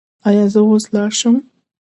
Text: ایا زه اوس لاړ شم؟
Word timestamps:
ایا 0.27 0.45
زه 0.53 0.59
اوس 0.65 0.83
لاړ 0.93 1.09
شم؟ 1.19 1.35